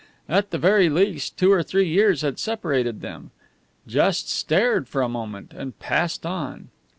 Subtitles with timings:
[0.27, 3.29] At the very least two or three years had separated them.
[3.85, 6.69] Just stared for a moment, and passed on!